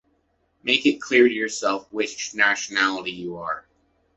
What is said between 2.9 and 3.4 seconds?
you